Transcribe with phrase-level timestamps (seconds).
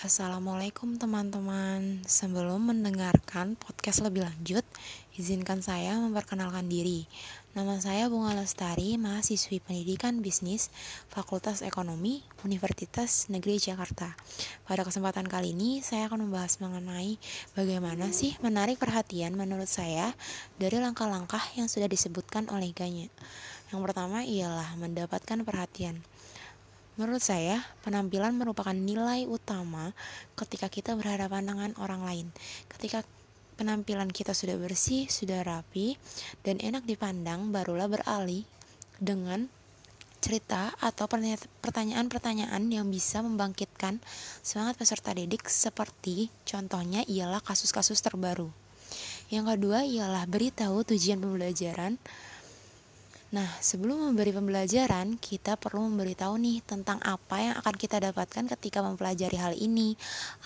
[0.00, 2.00] Assalamualaikum teman-teman.
[2.08, 4.64] Sebelum mendengarkan podcast lebih lanjut
[5.20, 7.04] Izinkan saya memperkenalkan diri.
[7.52, 10.72] Nama saya Bunga Lestari, mahasiswi pendidikan bisnis
[11.12, 14.16] Fakultas Ekonomi Universitas Negeri Jakarta.
[14.64, 17.20] Pada kesempatan kali ini saya akan membahas mengenai
[17.52, 20.16] Bagaimana sih menarik perhatian menurut saya
[20.56, 23.12] Dari langkah-langkah yang sudah disebutkan oleh Ganya.
[23.68, 26.00] Yang pertama ialah mendapatkan perhatian
[26.98, 29.94] Menurut saya, penampilan merupakan nilai utama
[30.34, 32.26] ketika kita berhadapan dengan orang lain.
[32.66, 33.06] Ketika
[33.60, 36.00] penampilan kita sudah bersih, sudah rapi,
[36.42, 38.48] dan enak dipandang, barulah beralih
[38.98, 39.52] dengan
[40.20, 41.08] cerita atau
[41.64, 44.00] pertanyaan-pertanyaan yang bisa membangkitkan
[44.44, 48.52] semangat peserta didik seperti contohnya ialah kasus-kasus terbaru.
[49.32, 51.96] Yang kedua ialah beritahu tujuan pembelajaran
[53.30, 58.82] Nah, sebelum memberi pembelajaran, kita perlu memberitahu nih tentang apa yang akan kita dapatkan ketika
[58.82, 59.94] mempelajari hal ini,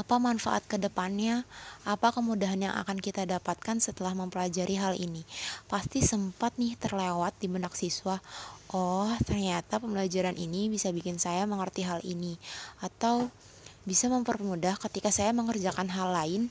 [0.00, 1.44] apa manfaat ke depannya,
[1.84, 5.28] apa kemudahan yang akan kita dapatkan setelah mempelajari hal ini.
[5.68, 8.16] Pasti sempat nih terlewat di benak siswa,
[8.72, 12.40] oh ternyata pembelajaran ini bisa bikin saya mengerti hal ini,
[12.80, 13.28] atau
[13.84, 16.48] bisa mempermudah ketika saya mengerjakan hal lain.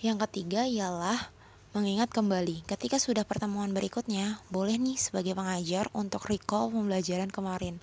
[0.00, 1.35] Yang ketiga ialah
[1.76, 7.76] Mengingat kembali, ketika sudah pertemuan berikutnya, boleh nih sebagai pengajar untuk recall pembelajaran kemarin.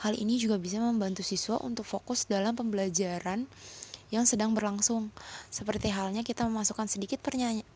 [0.00, 3.44] Hal ini juga bisa membantu siswa untuk fokus dalam pembelajaran
[4.08, 5.12] yang sedang berlangsung.
[5.52, 7.20] Seperti halnya kita memasukkan sedikit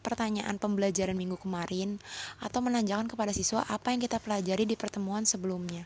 [0.01, 2.01] pertanyaan pembelajaran minggu kemarin
[2.41, 5.85] atau menanyakan kepada siswa apa yang kita pelajari di pertemuan sebelumnya.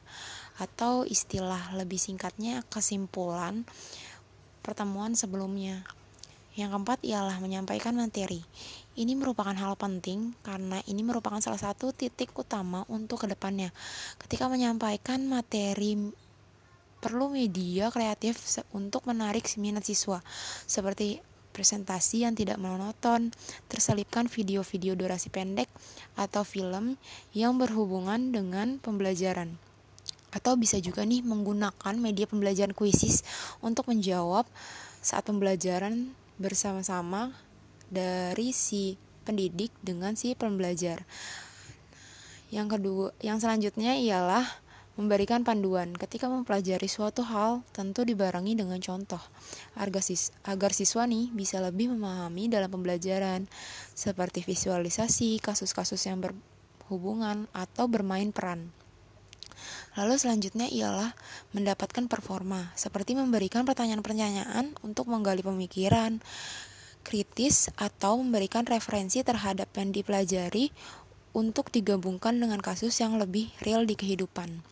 [0.62, 3.66] Atau istilah lebih singkatnya kesimpulan
[4.62, 5.82] pertemuan sebelumnya.
[6.52, 8.44] Yang keempat ialah menyampaikan materi.
[8.92, 13.72] Ini merupakan hal penting karena ini merupakan salah satu titik utama untuk ke depannya.
[14.20, 16.12] Ketika menyampaikan materi
[17.00, 18.36] perlu media kreatif
[18.76, 20.20] untuk menarik minat siswa,
[20.68, 21.24] seperti
[21.56, 23.32] presentasi yang tidak monoton,
[23.72, 25.72] terselipkan video-video durasi pendek
[26.20, 27.00] atau film
[27.32, 29.56] yang berhubungan dengan pembelajaran.
[30.32, 33.20] Atau bisa juga nih menggunakan media pembelajaran kuisis
[33.60, 34.44] untuk menjawab
[35.04, 37.30] saat pembelajaran bersama-sama
[37.86, 41.06] dari si pendidik dengan si pembelajar.
[42.50, 44.44] Yang kedua, yang selanjutnya ialah
[44.92, 49.22] memberikan panduan ketika mempelajari suatu hal tentu dibarengi dengan contoh
[49.72, 53.48] agar, sis agar siswa nih bisa lebih memahami dalam pembelajaran
[53.96, 58.68] seperti visualisasi kasus-kasus yang berhubungan atau bermain peran.
[59.98, 61.12] Lalu selanjutnya ialah
[61.52, 66.22] mendapatkan performa, seperti memberikan pertanyaan-pertanyaan untuk menggali pemikiran,
[67.02, 70.70] kritis atau memberikan referensi terhadap yang dipelajari
[71.36, 74.62] untuk digabungkan dengan kasus yang lebih real di kehidupan.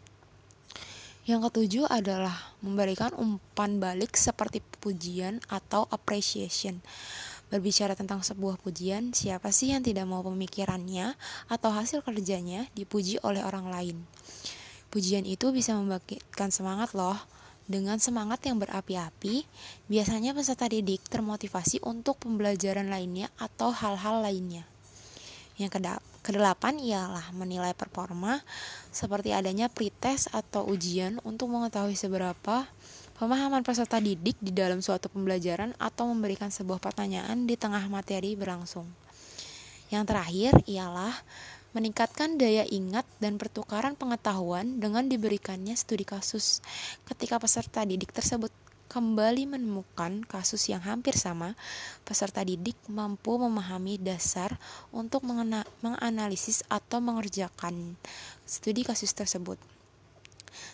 [1.28, 6.80] Yang ketujuh adalah memberikan umpan balik seperti pujian atau appreciation.
[7.50, 11.18] Berbicara tentang sebuah pujian, siapa sih yang tidak mau pemikirannya
[11.50, 13.96] atau hasil kerjanya dipuji oleh orang lain?
[14.90, 17.14] Pujian itu bisa membangkitkan semangat loh.
[17.70, 19.46] Dengan semangat yang berapi-api,
[19.86, 24.66] biasanya peserta didik termotivasi untuk pembelajaran lainnya atau hal-hal lainnya.
[25.54, 25.78] Yang
[26.26, 28.42] kedelapan ialah menilai performa
[28.90, 32.66] seperti adanya pretest atau ujian untuk mengetahui seberapa
[33.20, 38.88] pemahaman peserta didik di dalam suatu pembelajaran atau memberikan sebuah pertanyaan di tengah materi berlangsung.
[39.94, 41.14] Yang terakhir ialah
[41.70, 46.64] meningkatkan daya ingat dan pertukaran pengetahuan dengan diberikannya studi kasus.
[47.06, 48.50] Ketika peserta didik tersebut
[48.91, 51.54] kembali menemukan kasus yang hampir sama,
[52.03, 54.59] peserta didik mampu memahami dasar
[54.91, 55.22] untuk
[55.82, 57.94] menganalisis atau mengerjakan
[58.42, 59.62] studi kasus tersebut.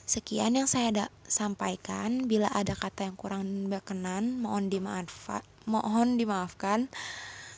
[0.08, 2.24] Sekian yang saya sampaikan.
[2.24, 5.44] Bila ada kata yang kurang berkenan, mohon dimaafkan.
[5.68, 6.88] Mohon dimaafkan.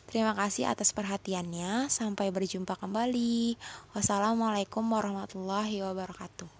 [0.09, 1.93] Terima kasih atas perhatiannya.
[1.93, 3.61] Sampai berjumpa kembali.
[3.93, 6.58] Wassalamualaikum warahmatullahi wabarakatuh.